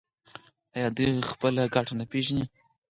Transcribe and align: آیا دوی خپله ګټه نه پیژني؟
آیا 0.75 0.87
دوی 0.97 1.09
خپله 1.29 1.63
ګټه 1.75 1.93
نه 1.99 2.05
پیژني؟ 2.11 2.45